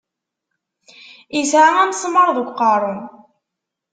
[1.39, 2.97] Isɛa amesmaṛ deg uqeṛṛu.